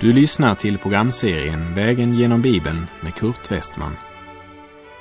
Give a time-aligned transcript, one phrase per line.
[0.00, 3.96] Du lyssnar till programserien Vägen genom Bibeln med Kurt Westman.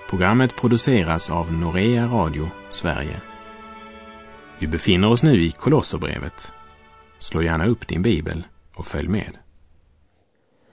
[0.10, 3.22] Programmet produceras av Norea Radio Sverige.
[4.60, 6.54] Vi befinner oss nu i Kolosserbrevet.
[7.20, 8.44] Slå gärna upp din bibel
[8.76, 9.38] och följ med.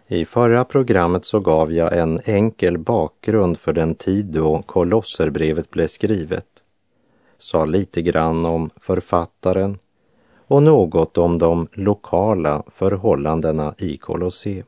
[0.08, 5.86] I förra programmet så gav jag en enkel bakgrund för den tid då Kolosserbrevet blev
[5.86, 6.46] skrivet.
[7.38, 9.78] Sa lite grann om författaren
[10.46, 14.64] och något om de lokala förhållandena i Kolosse.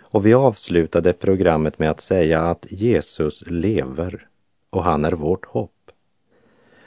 [0.00, 4.28] Och vi avslutade programmet med att säga att Jesus lever
[4.70, 5.90] och han är vårt hopp.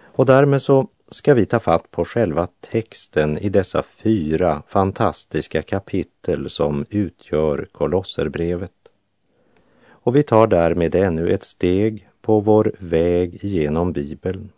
[0.04, 6.50] Och därmed så ska vi ta fatt på själva texten i dessa fyra fantastiska kapitel
[6.50, 8.72] som utgör Kolosserbrevet.
[9.90, 14.50] Och vi tar därmed ännu ett steg på vår väg genom Bibeln.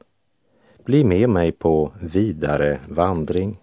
[0.86, 3.60] Bli med mig på vidare vandring.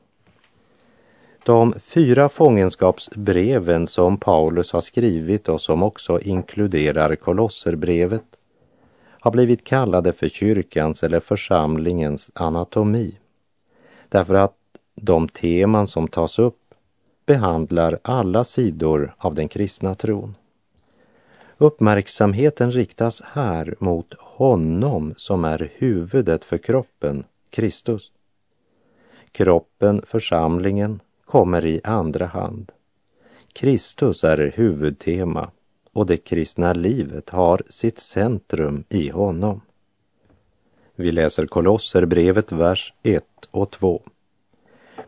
[1.44, 8.24] De fyra fångenskapsbreven som Paulus har skrivit och som också inkluderar Kolosserbrevet
[9.20, 13.18] har blivit kallade för kyrkans eller församlingens anatomi.
[14.08, 14.56] Därför att
[14.94, 16.74] de teman som tas upp
[17.26, 20.34] behandlar alla sidor av den kristna tron.
[21.62, 28.12] Uppmärksamheten riktas här mot honom som är huvudet för kroppen, Kristus.
[29.32, 32.72] Kroppen, församlingen, kommer i andra hand.
[33.52, 35.50] Kristus är huvudtema
[35.92, 39.60] och det kristna livet har sitt centrum i honom.
[40.94, 44.02] Vi läser Kolosserbrevet, vers 1 och 2.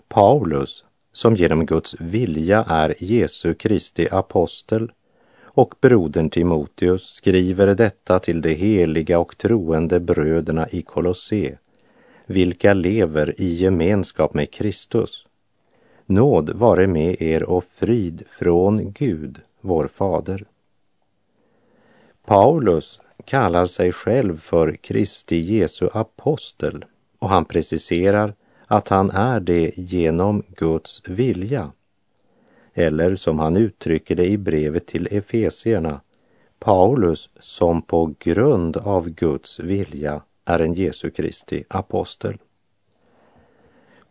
[0.09, 4.93] Paulus, som genom Guds vilja är Jesu Kristi apostel,
[5.55, 11.59] och brodern Timoteus skriver detta till de heliga och troende bröderna i Kolosse,
[12.27, 15.27] vilka lever i gemenskap med Kristus.
[16.07, 20.45] Nåd vare med er och frid från Gud, vår fader.
[22.27, 26.85] Paulus kallar sig själv för Kristi Jesu apostel
[27.19, 28.35] och han preciserar
[28.67, 31.73] att han är det genom Guds vilja.
[32.75, 36.01] Eller som han uttrycker det i brevet till Efesierna,
[36.59, 42.39] Paulus som på grund av Guds vilja är en Jesu Kristi apostel.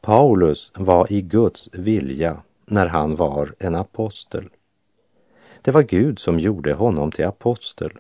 [0.01, 4.49] Paulus var i Guds vilja när han var en apostel.
[5.61, 7.91] Det var Gud som gjorde honom till apostel.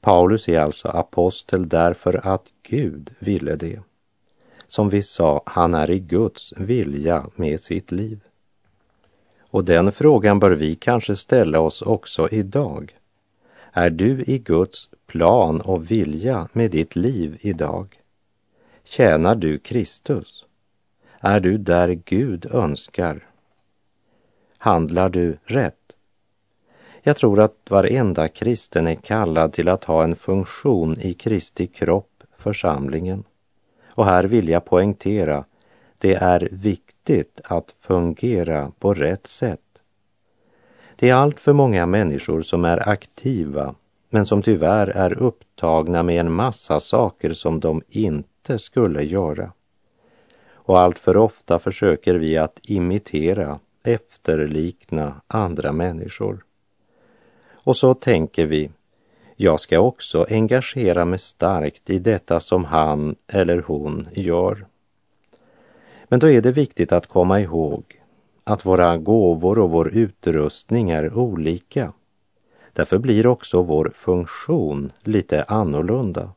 [0.00, 3.80] Paulus är alltså apostel därför att Gud ville det.
[4.68, 8.20] Som vi sa, han är i Guds vilja med sitt liv.
[9.56, 12.96] Och den frågan bör vi kanske ställa oss också idag.
[13.72, 18.00] Är du i Guds plan och vilja med ditt liv idag?
[18.84, 20.44] Tjänar du Kristus?
[21.20, 23.26] Är du där Gud önskar?
[24.58, 25.96] Handlar du rätt?
[27.02, 32.22] Jag tror att varenda kristen är kallad till att ha en funktion i Kristi kropp,
[32.36, 33.24] församlingen.
[33.86, 35.44] Och här vill jag poängtera,
[35.98, 36.85] det är viktigt
[37.44, 39.60] att fungera på rätt sätt.
[40.96, 43.74] Det är allt för många människor som är aktiva
[44.10, 49.52] men som tyvärr är upptagna med en massa saker som de inte skulle göra.
[50.50, 56.44] Och allt för ofta försöker vi att imitera, efterlikna andra människor.
[57.52, 58.70] Och så tänker vi,
[59.36, 64.66] jag ska också engagera mig starkt i detta som han eller hon gör.
[66.08, 67.84] Men då är det viktigt att komma ihåg
[68.44, 71.92] att våra gåvor och vår utrustning är olika.
[72.72, 76.30] Därför blir också vår funktion lite annorlunda.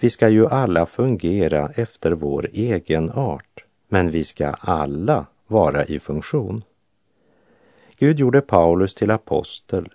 [0.00, 5.98] Vi ska ju alla fungera efter vår egen art, men vi ska alla vara i
[5.98, 6.62] funktion.
[7.98, 9.88] Gud gjorde Paulus till apostel.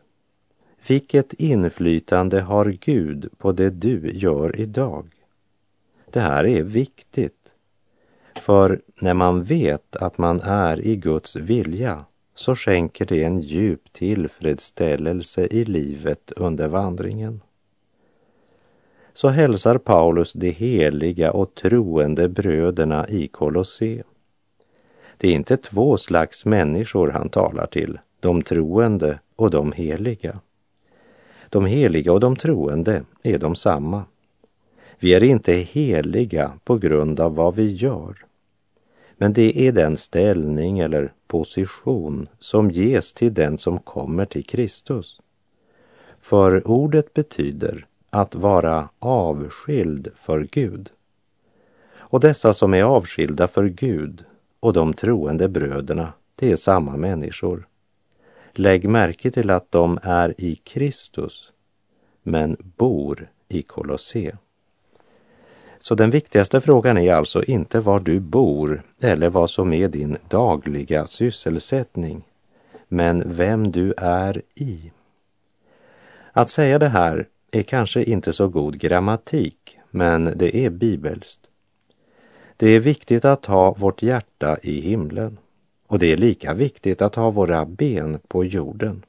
[0.88, 5.08] Vilket inflytande har Gud på det du gör idag?
[6.10, 7.43] Det här är viktigt.
[8.36, 13.94] För när man vet att man är i Guds vilja så skänker det en djup
[13.94, 17.42] tillfredsställelse i livet under vandringen.
[19.14, 24.04] Så hälsar Paulus de heliga och troende bröderna i Kolosse.
[25.18, 30.40] Det är inte två slags människor han talar till, de troende och de heliga.
[31.50, 34.04] De heliga och de troende är de samma.
[35.04, 38.26] Vi är inte heliga på grund av vad vi gör.
[39.18, 45.22] Men det är den ställning eller position som ges till den som kommer till Kristus.
[46.20, 50.90] För ordet betyder att vara avskild för Gud.
[51.98, 54.26] Och dessa som är avskilda för Gud
[54.60, 57.68] och de troende bröderna det är samma människor.
[58.54, 61.52] Lägg märke till att de är i Kristus,
[62.22, 64.38] men bor i Kolosse.
[65.84, 70.18] Så den viktigaste frågan är alltså inte var du bor eller vad som är din
[70.28, 72.24] dagliga sysselsättning,
[72.88, 74.92] men vem du är i.
[76.32, 81.40] Att säga det här är kanske inte så god grammatik, men det är bibelskt.
[82.58, 85.38] Det är viktigt att ha vårt hjärta i himlen
[85.88, 89.06] och det är lika viktigt att ha våra ben på jorden.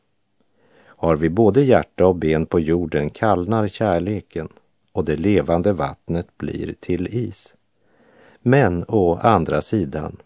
[0.87, 4.49] Har vi både hjärta och ben på jorden kallnar kärleken
[4.95, 7.55] och det levande vattnet blir till is.
[8.41, 10.17] Men å andra sidan,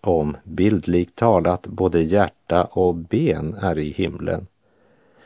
[0.00, 4.46] om bildligt talat både hjärta och ben är i himlen,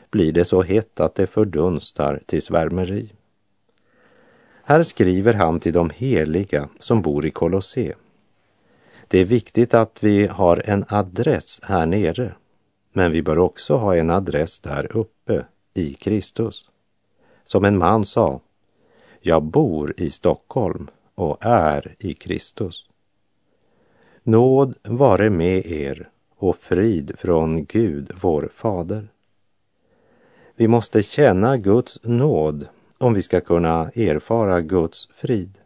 [0.09, 3.11] blir det så hett att det fördunstar till svärmeri.
[4.63, 7.93] Här skriver han till de heliga som bor i Kolosse.
[9.07, 12.35] Det är viktigt att vi har en adress här nere,
[12.93, 16.69] men vi bör också ha en adress där uppe i Kristus.
[17.45, 18.41] Som en man sa,
[19.25, 22.85] jag bor i Stockholm och är i Kristus.
[24.23, 29.07] Nåd vare med er och frid från Gud, vår Fader.
[30.55, 32.67] Vi måste känna Guds nåd
[32.97, 35.57] om vi ska kunna erfara Guds frid.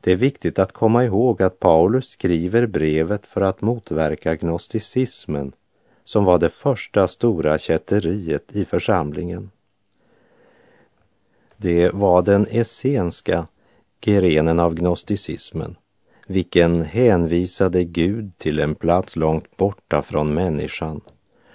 [0.00, 5.52] Det är viktigt att komma ihåg att Paulus skriver brevet för att motverka gnosticismen
[6.04, 9.50] som var det första stora kätteriet i församlingen.
[11.60, 13.46] Det var den essenska
[14.00, 15.76] grenen av gnosticismen,
[16.26, 21.00] vilken hänvisade Gud till en plats långt borta från människan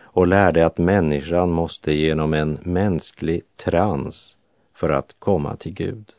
[0.01, 4.38] och lärde att människan måste genom en mänsklig trans
[4.73, 6.13] för att komma till Gud.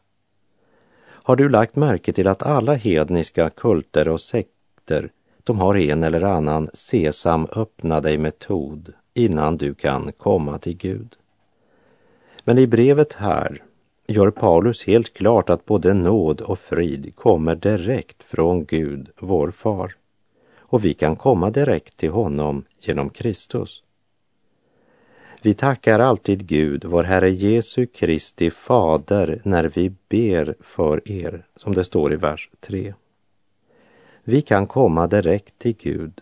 [1.06, 5.10] Har du lagt märke till att alla hedniska kulter och sekter,
[5.44, 11.16] de har en eller annan sesam öppna dig metod innan du kan komma till Gud.
[12.44, 13.62] Men i brevet här
[14.06, 19.95] gör Paulus helt klart att både nåd och frid kommer direkt från Gud, vår far.
[20.56, 23.83] Och vi kan komma direkt till honom genom Kristus.
[25.43, 31.75] Vi tackar alltid Gud, vår Herre Jesu Kristi fader, när vi ber för er, som
[31.75, 32.95] det står i vers 3.
[34.25, 36.21] Vi kan komma direkt till Gud.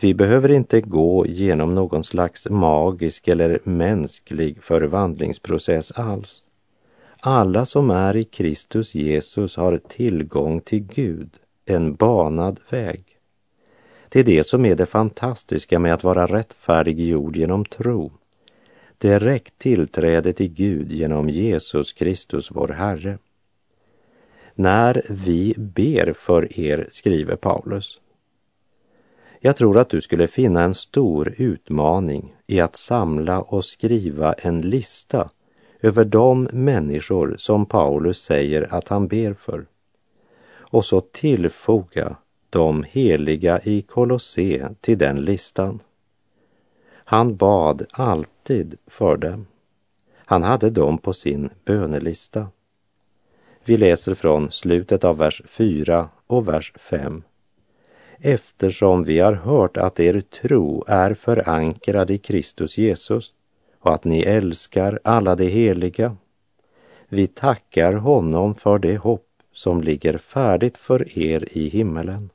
[0.00, 6.46] Vi behöver inte gå genom någon slags magisk eller mänsklig förvandlingsprocess alls.
[7.22, 13.04] Alla som är i Kristus Jesus har tillgång till Gud, en banad väg.
[14.08, 18.12] Det är det som är det fantastiska med att vara rättfärdiggjord genom tro.
[18.98, 23.18] Direkt tillträde till Gud genom Jesus Kristus, vår Herre.
[24.54, 28.00] När vi ber för er, skriver Paulus.
[29.40, 34.60] Jag tror att du skulle finna en stor utmaning i att samla och skriva en
[34.60, 35.30] lista
[35.82, 39.66] över de människor som Paulus säger att han ber för
[40.70, 42.16] och så tillfoga
[42.50, 45.80] de heliga i Kolosse till den listan.
[46.92, 49.46] Han bad alltid för dem.
[50.14, 52.48] Han hade dem på sin bönelista.
[53.64, 57.22] Vi läser från slutet av vers 4 och vers 5.
[58.18, 63.32] Eftersom vi har hört att er tro är förankrad i Kristus Jesus
[63.80, 66.16] och att ni älskar alla de heliga.
[67.08, 72.30] Vi tackar honom för det hopp som ligger färdigt för er i himmelen.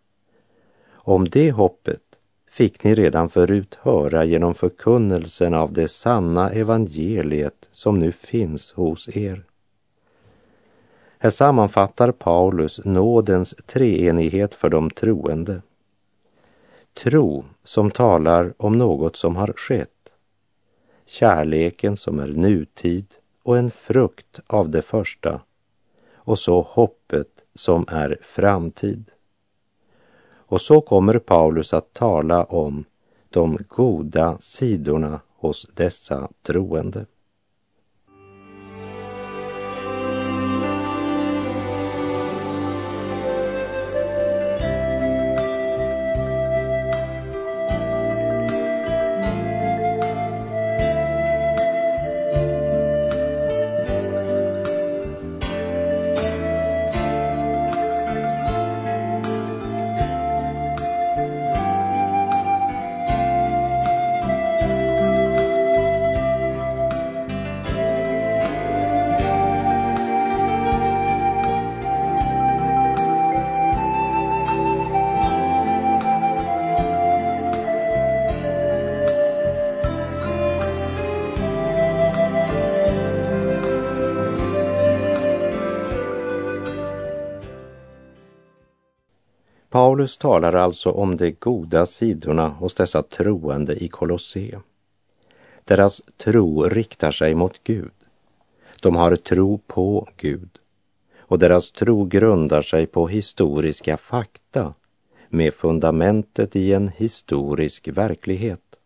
[0.92, 2.02] Om det hoppet
[2.50, 9.18] fick ni redan förut höra genom förkunnelsen av det sanna evangeliet som nu finns hos
[9.18, 9.44] er.
[11.18, 15.62] Här sammanfattar Paulus nådens treenighet för de troende.
[16.94, 19.95] Tro som talar om något som har skett
[21.06, 23.06] kärleken som är nutid
[23.44, 25.42] och en frukt av det första
[26.14, 29.12] och så hoppet som är framtid.
[30.34, 32.86] Och så kommer Paulus att tala om
[33.30, 37.06] de goda sidorna hos dessa troende.
[89.96, 94.62] Paulus talar alltså om de goda sidorna hos dessa troende i Kolosse.
[95.64, 97.92] Deras tro riktar sig mot Gud.
[98.82, 100.50] De har tro på Gud
[101.20, 104.74] och deras tro grundar sig på historiska fakta
[105.30, 108.80] med fundamentet i en historisk verklighet.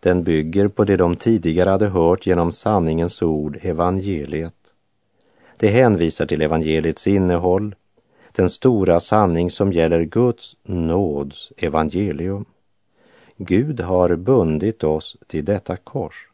[0.00, 4.72] Den bygger på det de tidigare hade hört genom sanningens ord, evangeliet.
[5.56, 7.74] Det hänvisar till evangeliets innehåll,
[8.32, 12.44] den stora sanning som gäller Guds nåds evangelium.
[13.36, 16.28] Gud har bundit oss till detta kors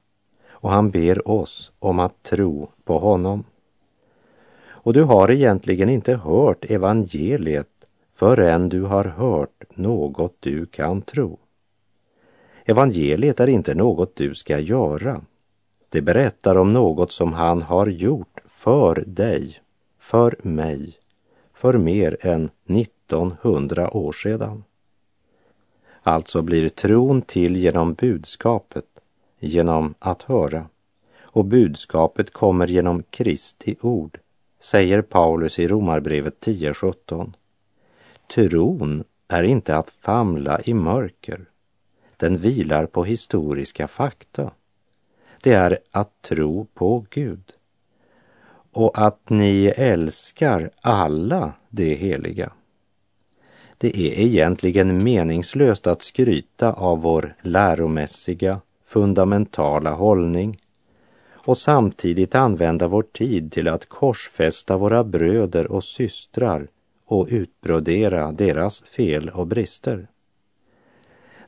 [0.51, 3.45] och han ber oss om att tro på honom.
[4.67, 7.69] Och du har egentligen inte hört evangeliet
[8.13, 11.39] förrän du har hört något du kan tro.
[12.65, 15.21] Evangeliet är inte något du ska göra.
[15.89, 19.61] Det berättar om något som han har gjort för dig,
[19.99, 20.98] för mig,
[21.59, 24.65] för mer än 1900 år sedan.
[26.03, 28.85] Alltså blir tron till genom budskapet,
[29.39, 30.67] genom att höra.
[31.21, 34.19] Och budskapet kommer genom Kristi ord,
[34.61, 37.33] säger Paulus i Romarbrevet 10.17.
[38.35, 41.45] Tron är inte att famla i mörker.
[42.17, 44.51] Den vilar på historiska fakta.
[45.43, 47.58] Det är att tro på Gud
[48.79, 52.53] och att ni älskar alla de heliga.
[53.79, 60.61] Det är egentligen meningslöst att skryta av vår läromässiga, fundamentala hållning
[61.33, 66.69] och samtidigt använda vår tid till att korsfästa våra bröder och systrar
[67.07, 70.09] och utbrodera deras fel och brister.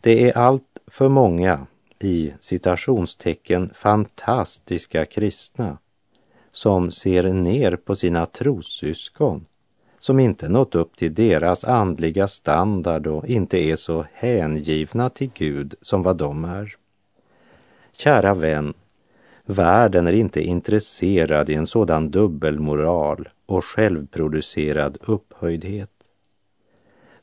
[0.01, 1.67] Det är allt för många
[1.99, 5.79] i citationstecken fantastiska kristna
[6.53, 9.47] som ser ner på sina trossyskon
[10.01, 15.75] som inte nått upp till deras andliga standard och inte är så hängivna till Gud
[15.81, 16.77] som vad de är.
[17.93, 18.75] Kära vän,
[19.45, 25.91] världen är inte intresserad i en sådan dubbelmoral och självproducerad upphöjdhet.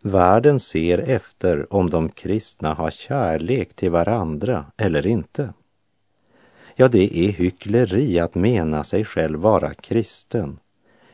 [0.02, 5.54] Världen ser efter om de kristna har kärlek till varandra eller inte.
[6.80, 10.60] Ja, det är hyckleri att mena sig själv vara kristen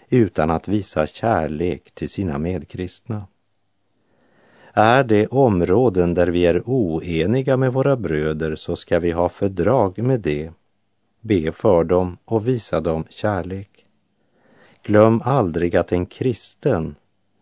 [0.10, 3.28] utan att visa kärlek till sina medkristna.
[4.74, 9.98] Är det områden där vi är oeniga med våra bröder så ska vi ha fördrag
[9.98, 10.52] med det,
[11.22, 13.86] be för dem och visa dem kärlek.
[14.84, 16.96] Glöm aldrig att en kristen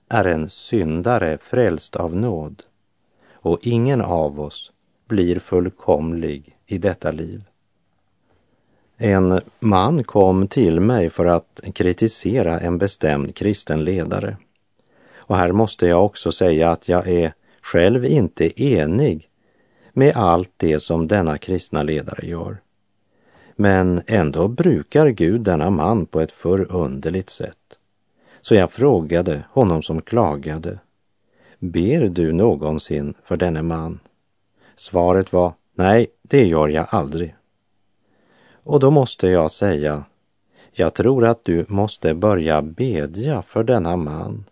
[0.10, 2.64] är en syndare frälst av nåd
[3.32, 4.72] och ingen av oss
[5.08, 7.44] blir fullkomlig i detta liv.
[9.04, 14.38] En man kom till mig för att kritisera en bestämd kristen ledare.
[15.16, 19.30] Och här måste jag också säga att jag är själv inte enig
[19.94, 22.58] med allt det som denna kristna ledare gör.
[23.56, 27.78] Men ändå brukar Gud denna man på ett förunderligt sätt.
[28.42, 30.80] Så jag frågade honom som klagade,
[31.60, 34.00] ber du någonsin för denne man?
[34.76, 37.36] Svaret var, nej, det gör jag aldrig.
[38.64, 40.04] Och då måste jag säga,
[40.72, 44.46] jag tror att du måste börja bedja för denna man.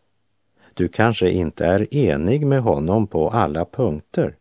[0.73, 4.35] Du kanske inte är enig med honom på alla punkter,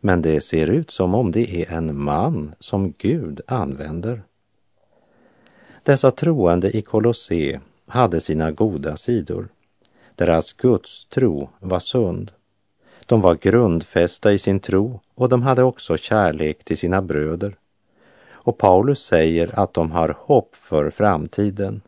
[0.00, 4.22] men det ser ut som om det är en man som Gud använder.
[5.82, 9.48] Dessa troende i Kolosse hade sina goda sidor.
[10.14, 12.32] Deras Guds tro var sund.
[13.06, 17.56] De var grundfästa i sin tro och de hade också kärlek till sina bröder.
[18.44, 21.82] Och Paulus säger att de har hopp för framtiden.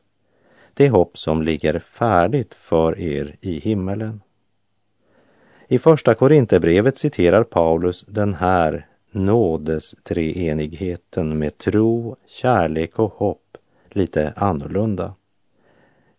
[0.75, 4.21] Det hopp som ligger färdigt för er i himmelen.
[5.69, 13.57] I första Korinthierbrevet citerar Paulus den här nådes treenigheten med tro, kärlek och hopp
[13.91, 15.15] lite annorlunda.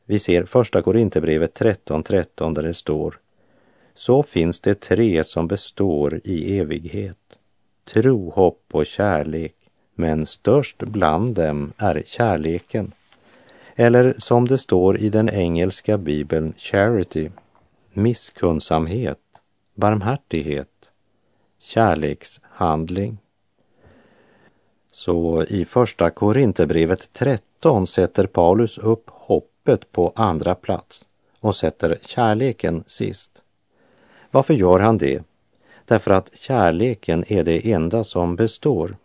[0.05, 3.19] Vi ser första Korinthierbrevet 13.13 13, där det står
[3.93, 7.17] Så finns det tre som består i evighet.
[7.85, 9.54] Tro, hopp och kärlek
[9.95, 12.91] men störst bland dem är kärleken.
[13.75, 17.29] Eller som det står i den engelska bibeln charity,
[17.93, 19.19] misskunnsamhet,
[19.73, 20.91] barmhärtighet,
[21.59, 23.17] kärlekshandling.
[24.91, 31.05] Så i första Korinthierbrevet 13 sätter Paulus upp hoppet på andra plats
[31.39, 33.41] och sätter kärleken sist.
[34.31, 35.23] Varför gör han det?
[35.85, 38.97] Därför att kärleken är det enda som består.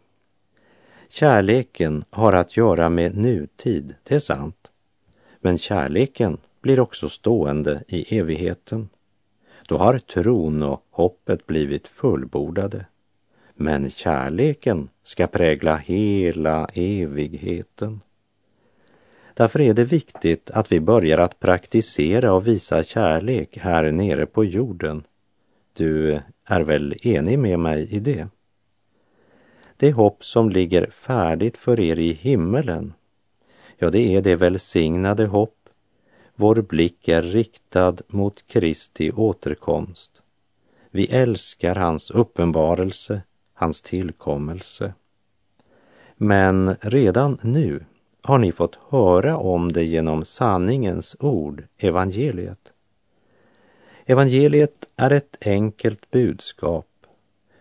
[1.13, 4.71] Kärleken har att göra med nutid, det är sant.
[5.41, 8.89] Men kärleken blir också stående i evigheten.
[9.69, 12.87] då har tron och hoppet blivit fullbordade.
[13.55, 18.01] Men kärleken ska prägla hela evigheten.
[19.35, 24.45] Därför är det viktigt att vi börjar att praktisera och visa kärlek här nere på
[24.45, 25.03] jorden.
[25.73, 28.29] Du är väl enig med mig i det?
[29.81, 32.93] Det hopp som ligger färdigt för er i himmelen,
[33.79, 35.61] ja, det är det välsignade hopp
[36.41, 40.23] vår blick är riktad mot Kristi återkomst.
[40.91, 43.23] Vi älskar hans uppenbarelse,
[43.55, 44.95] hans tillkommelse.
[46.17, 47.85] Men redan nu
[48.23, 52.73] har ni fått höra om det genom sanningens ord, evangeliet.
[54.07, 56.90] Evangeliet är ett enkelt budskap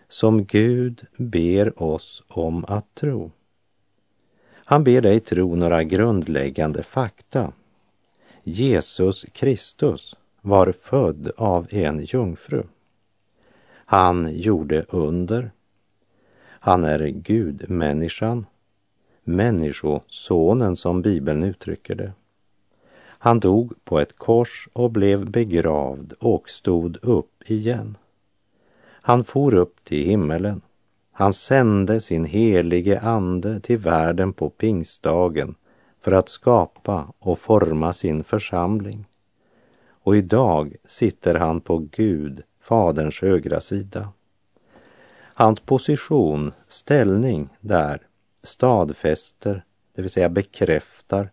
[0.10, 3.32] som Gud ber oss om att tro.
[4.54, 7.54] Han ber dig tro några grundläggande fakta.
[8.44, 12.64] Jesus Kristus var född av en jungfru.
[13.70, 15.52] Han gjorde under.
[16.42, 18.46] Han är Gudmänniskan,
[19.24, 22.14] Människosonen som Bibeln uttrycker det.
[23.02, 27.98] Han dog på ett kors och blev begravd och stod upp igen.
[29.02, 30.62] Han for upp till himmelen.
[31.12, 35.56] Han sände sin helige ande till världen på pingstdagen
[36.00, 39.06] för att skapa och forma sin församling.
[39.90, 44.10] Och idag sitter han på Gud, Faderns högra sida.
[45.34, 48.02] Hans position, ställning där
[48.44, 49.64] stadfäster,
[49.96, 51.30] det vill säga bekräftar,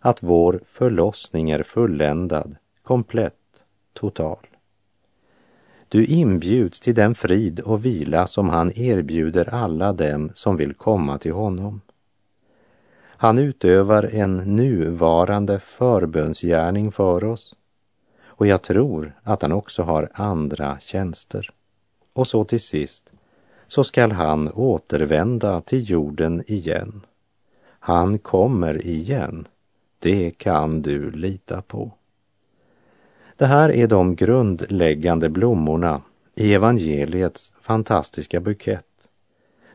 [0.00, 4.46] att vår förlossning är fulländad, komplett, total.
[5.92, 11.18] Du inbjuds till den frid och vila som han erbjuder alla dem som vill komma
[11.18, 11.80] till honom.
[13.04, 17.54] Han utövar en nuvarande förbönsgärning för oss
[18.24, 21.50] och jag tror att han också har andra tjänster.
[22.12, 23.12] Och så till sist
[23.68, 27.00] så skall han återvända till jorden igen.
[27.78, 29.48] Han kommer igen.
[29.98, 31.92] Det kan du lita på.
[33.42, 36.02] Det här är de grundläggande blommorna
[36.34, 38.86] i evangeliets fantastiska bukett.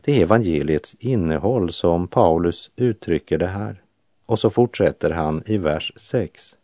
[0.04, 3.82] Det är evangeliets innehåll som Paulus uttrycker det här.
[4.26, 6.56] Och så fortsätter han i vers 6.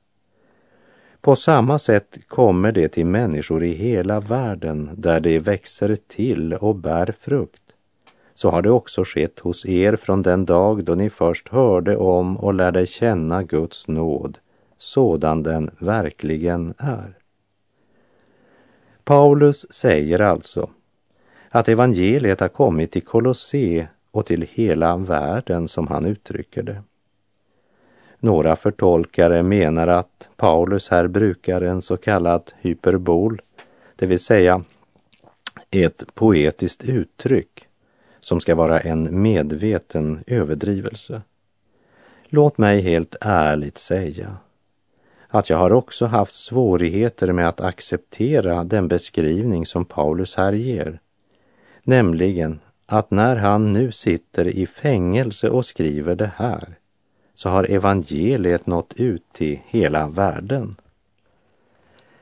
[1.21, 6.77] På samma sätt kommer det till människor i hela världen där det växer till och
[6.77, 7.63] bär frukt.
[8.35, 12.37] Så har det också skett hos er från den dag då ni först hörde om
[12.37, 14.39] och lärde känna Guds nåd,
[14.85, 17.19] sådan den verkligen är.
[19.05, 20.71] Paulus säger alltså
[21.49, 26.83] att evangeliet har kommit till Kolosse och till hela världen som han uttrycker det.
[28.19, 33.43] Några förtolkare menar att Paulus här brukar en så kallad hyperbol,
[33.97, 34.65] det vill säga
[35.71, 37.67] ett poetiskt uttryck
[38.21, 41.23] som ska vara en medveten överdrivelse.
[42.25, 44.37] Låt mig helt ärligt säga
[45.35, 51.01] att jag har också haft svårigheter med att acceptera den beskrivning som Paulus här ger
[51.83, 56.79] Nämligen att när han nu sitter i fängelse och skriver det här
[57.35, 60.77] så har evangeliet nått ut till hela världen.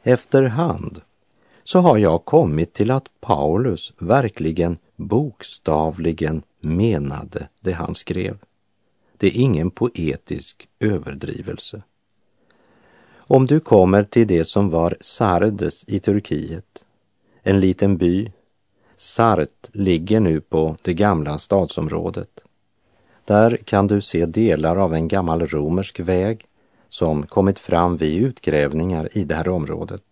[0.03, 1.01] Efterhand
[1.65, 8.39] så har jag kommit till att Paulus verkligen bokstavligen menade det han skrev.
[9.17, 11.83] Det är ingen poetisk överdrivelse.
[13.33, 16.85] Om du kommer till det som var Sardes i Turkiet,
[17.43, 18.33] en liten by
[18.97, 22.41] Sart ligger nu på det gamla stadsområdet.
[23.25, 26.47] Där kan du se delar av en gammal romersk väg
[26.89, 30.05] som kommit fram vid utgrävningar i det här området.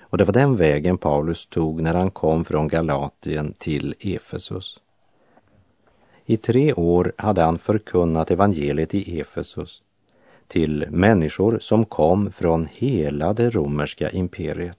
[0.00, 4.80] Och det var den vägen Paulus tog när han kom från Galatien till Efesus.
[6.26, 9.82] I tre år hade han förkunnat evangeliet i Efesus
[10.48, 14.78] till människor som kom från hela det romerska imperiet.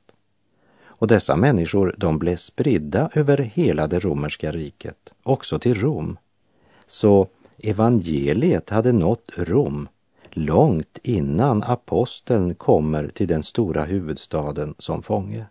[0.85, 6.17] Och dessa människor, de blev spridda över hela det romerska riket, också till Rom.
[6.85, 7.27] Så
[7.57, 9.87] evangeliet hade nått Rom
[10.29, 15.45] långt innan aposteln kommer till den stora huvudstaden som fånge.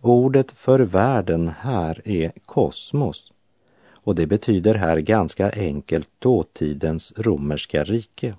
[0.00, 3.32] Ordet för världen här är kosmos
[4.04, 8.34] och det betyder här ganska enkelt dåtidens romerska rike.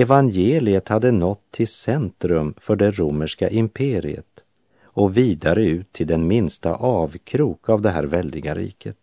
[0.00, 4.40] Evangeliet hade nått till centrum för det romerska imperiet
[4.82, 8.96] och vidare ut till den minsta avkrok av det här väldiga riket.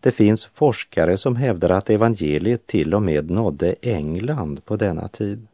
[0.00, 5.46] Det finns forskare som hävdar att evangeliet till och med nådde England på denna tid.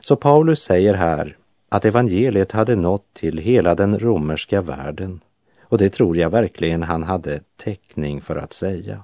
[0.00, 1.36] Så Paulus säger här
[1.68, 5.20] att evangeliet hade nått till hela den romerska världen
[5.60, 9.02] och det tror jag verkligen han hade täckning för att säga.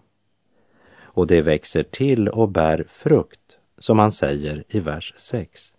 [1.00, 3.45] Och det växer till och bär frukt,
[3.78, 5.72] som han säger i vers 6.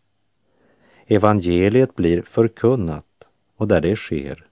[1.06, 3.06] Evangeliet blir förkunnat
[3.56, 4.48] och där det sker,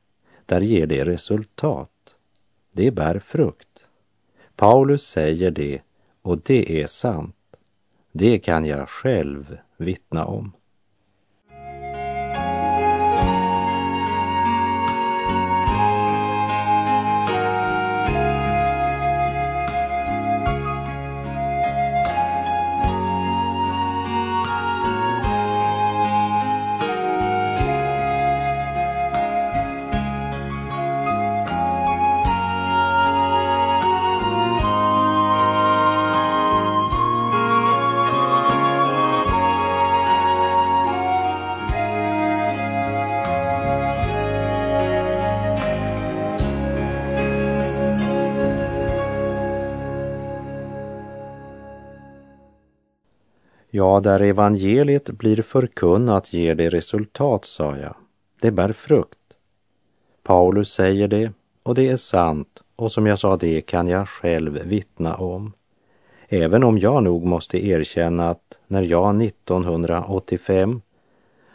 [0.45, 2.15] där ger det resultat.
[2.71, 3.87] Det bär frukt.
[4.55, 5.81] Paulus säger det
[6.21, 7.35] och det är sant.
[8.11, 10.51] Det kan jag själv vittna om.
[53.77, 57.95] Ja, där evangeliet blir förkunnat ger det resultat, sa jag.
[58.41, 59.19] Det bär frukt.
[60.23, 61.31] Paulus säger det,
[61.63, 65.53] och det är sant, och som jag sa, det kan jag själv vittna om.
[66.27, 70.81] Även om jag nog måste erkänna att när jag 1985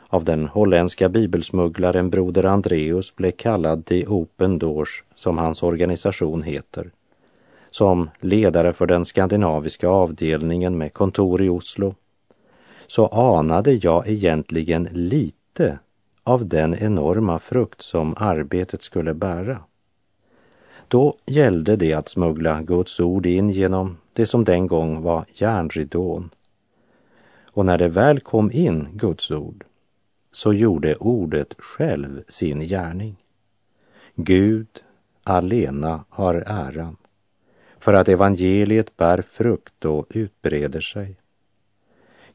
[0.09, 6.91] av den holländska bibelsmugglaren broder Andreus blev kallad till Open Doors, som hans organisation heter,
[7.71, 11.95] som ledare för den skandinaviska avdelningen med kontor i Oslo,
[12.91, 15.79] så anade jag egentligen lite
[16.23, 19.59] av den enorma frukt som arbetet skulle bära.
[20.89, 26.31] Då gällde det att smuggla Guds ord in genom det som den gång var järnridån.
[27.45, 29.65] Och när det väl kom in Guds ord
[30.33, 33.17] så gjorde ordet själv sin gärning.
[34.15, 34.69] Gud
[35.23, 36.97] alena har äran
[37.79, 41.20] för att evangeliet bär frukt och utbreder sig.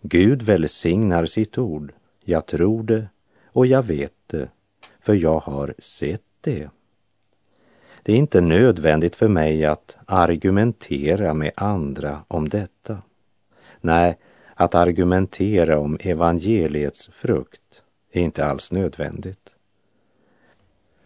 [0.08, 1.94] Gud välsignar sitt ord.
[2.24, 3.08] Jag tror det
[3.46, 4.50] och jag vet det,
[5.00, 6.70] för jag har sett det.
[8.04, 12.98] Det är inte nödvändigt för mig att argumentera med andra om detta.
[13.82, 14.18] Nej,
[14.54, 19.50] att argumentera om evangeliets frukt är inte alls nödvändigt.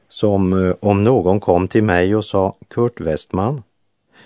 [0.08, 3.64] Som eh, om någon kom till mig och sa Kurt Westman,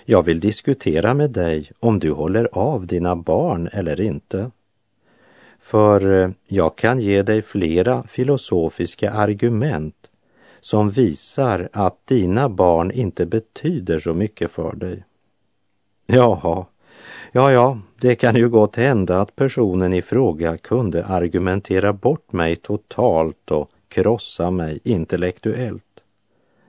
[0.04, 4.50] jag vill diskutera med dig om du håller av dina barn eller inte.
[5.64, 10.10] För eh, jag kan ge dig flera filosofiska argument
[10.60, 15.04] som visar att dina barn inte betyder så mycket för dig.
[16.06, 16.66] Jaha,
[17.32, 22.56] ja, ja, det kan ju gott hända att personen i fråga kunde argumentera bort mig
[22.56, 26.02] totalt och krossa mig intellektuellt.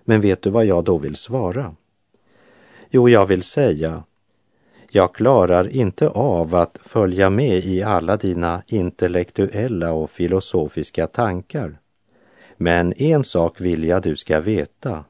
[0.03, 1.75] Men vet du vad jag då vill svara?
[2.89, 4.03] Jo, jag vill säga
[4.95, 11.79] jag klarar inte av att följa med i alla dina intellektuella och filosofiska tankar.
[12.57, 15.05] Men en sak vill jag du ska veta.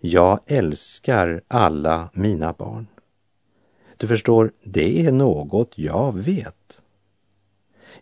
[0.00, 2.86] Jag älskar alla mina barn.
[3.96, 6.82] Du förstår, det är något jag vet.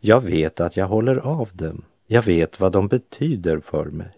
[0.00, 1.85] Jag vet att jag håller av dem.
[2.07, 4.11] Jag vet vad de betyder för mig.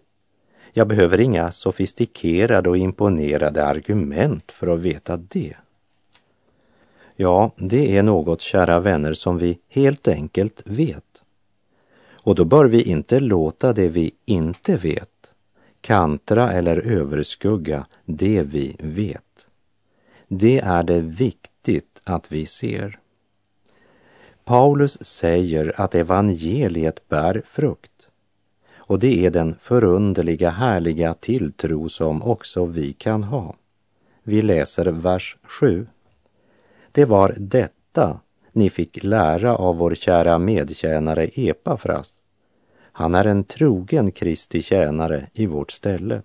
[0.72, 5.56] Jag behöver inga sofistikerade och imponerade argument för att veta det.
[7.22, 11.22] Ja, det är något, kära vänner, som vi helt enkelt vet.
[12.12, 15.32] Och då bör vi inte låta det vi inte vet
[15.80, 19.46] kantra eller överskugga det vi vet.
[20.28, 22.98] Det är det viktigt att vi ser.
[24.44, 28.08] Paulus säger att evangeliet bär frukt.
[28.74, 33.56] Och det är den förunderliga, härliga tilltro som också vi kan ha.
[34.22, 35.86] Vi läser vers 7
[36.92, 38.20] det var detta
[38.52, 42.14] ni fick lära av vår kära medtjänare Epafras.
[42.92, 46.22] Han är en trogen Kristi tjänare i vårt ställe.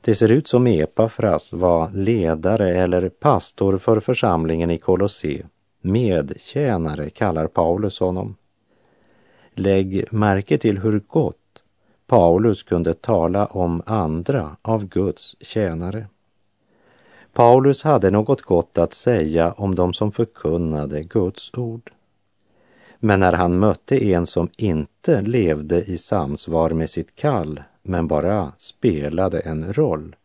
[0.00, 5.42] Det ser ut som Epafras var ledare eller pastor för församlingen i Kolosse.
[5.80, 8.36] Medtjänare kallar Paulus honom.
[9.54, 11.36] Lägg märke till hur gott
[12.06, 16.06] Paulus kunde tala om andra av Guds tjänare.
[17.34, 21.92] Paulus hade något gott att säga om dem som förkunnade Guds ord.
[22.98, 28.52] Men när han mötte en som inte levde i samsvar med sitt kall, men bara
[28.56, 30.16] spelade en roll,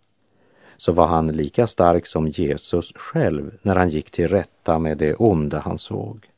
[0.78, 5.16] så var han lika stark som Jesus själv när han gick till rätta med det
[5.16, 6.30] onda han såg.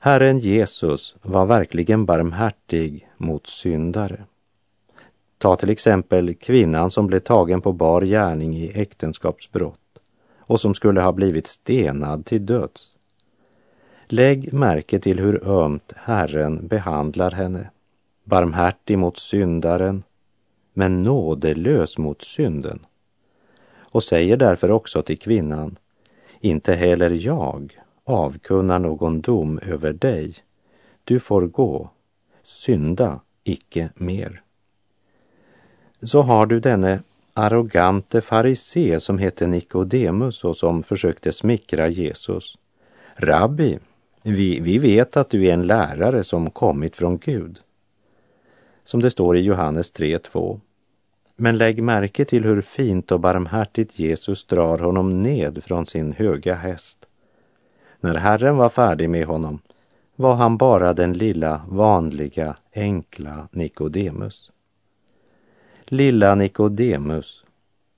[0.00, 4.24] Herren Jesus var verkligen barmhärtig mot syndare.
[5.40, 9.98] Ta till exempel kvinnan som blev tagen på bar gärning i äktenskapsbrott
[10.38, 12.96] och som skulle ha blivit stenad till döds.
[14.06, 17.70] Lägg märke till hur ömt Herren behandlar henne.
[18.24, 20.02] Barmhärtig mot syndaren,
[20.72, 22.86] men nådelös mot synden.
[23.78, 25.78] Och säger därför också till kvinnan,
[26.40, 30.34] inte heller jag avkunnar någon dom över dig.
[31.04, 31.90] Du får gå,
[32.44, 34.42] synda icke mer.
[36.02, 37.02] Så har du denne
[37.34, 42.58] arrogante farisé som hette Nikodemus och som försökte smickra Jesus.
[43.14, 43.78] Rabbi,
[44.22, 47.58] vi, vi vet att du är en lärare som kommit från Gud.
[48.84, 50.60] Som det står i Johannes 3.2.
[51.36, 56.54] Men lägg märke till hur fint och barmhärtigt Jesus drar honom ned från sin höga
[56.54, 56.98] häst.
[58.00, 59.58] När Herren var färdig med honom
[60.16, 64.50] var han bara den lilla, vanliga, enkla Nikodemus.
[65.92, 67.44] Lilla Nikodemus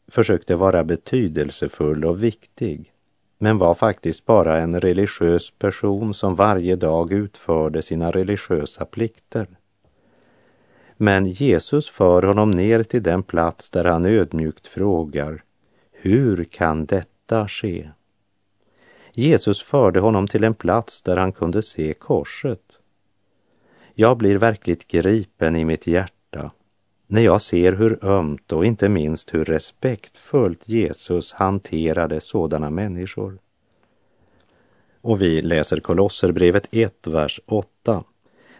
[0.09, 2.92] försökte vara betydelsefull och viktig
[3.38, 9.46] men var faktiskt bara en religiös person som varje dag utförde sina religiösa plikter.
[10.96, 15.42] Men Jesus för honom ner till den plats där han ödmjukt frågar
[15.90, 17.90] Hur kan detta ske?
[19.12, 22.78] Jesus förde honom till en plats där han kunde se korset.
[23.94, 26.12] Jag blir verkligt gripen i mitt hjärta
[27.12, 33.38] när jag ser hur ömt och inte minst hur respektfullt Jesus hanterade sådana människor.
[35.01, 38.05] Och vi läser Kolosserbrevet 1, vers 8.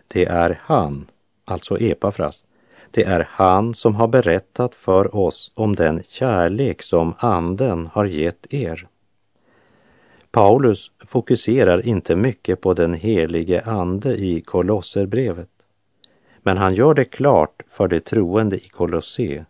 [0.09, 1.07] Det är han,
[1.45, 2.43] alltså Epafras,
[2.91, 8.55] det är han som har berättat för oss om den kärlek som Anden har gett
[8.55, 8.87] er.
[10.31, 15.52] Paulus fokuserar inte mycket på den helige Ande i Kolosserbrevet,
[16.43, 19.45] men han gör det klart för de troende i Kolosse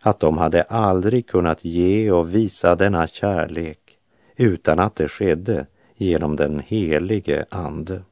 [0.00, 3.98] att de hade aldrig kunnat ge och visa denna kärlek
[4.36, 8.02] utan att det skedde genom den helige Ande.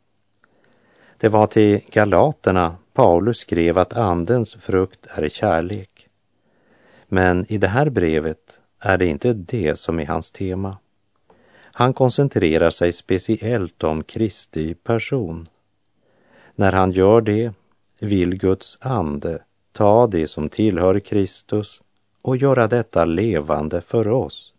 [1.17, 6.09] Det var till galaterna Paulus skrev att Andens frukt är kärlek.
[7.09, 10.77] Men i det här brevet är det inte det som är hans tema.
[11.63, 15.49] Han koncentrerar sig speciellt om Kristi person.
[16.55, 17.53] När han gör det
[18.01, 21.83] vill Guds ande ta det som tillhör Kristus
[22.23, 24.55] och göra detta levande för oss.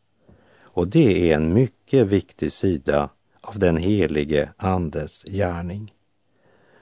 [0.64, 3.10] Och det är en mycket viktig sida
[3.42, 5.94] av den helige Andes gärning.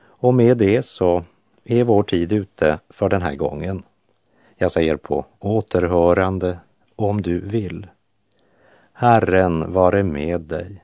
[0.01, 1.23] Och med det så
[1.63, 3.83] är vår tid ute för den här gången.
[4.55, 6.59] Jag säger på återhörande
[6.95, 7.87] om du vill.
[8.93, 10.83] Herren vare med dig.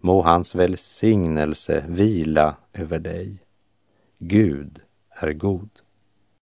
[0.00, 3.38] Må hans välsignelse vila över dig.
[4.18, 4.80] Gud
[5.26, 5.70] är god.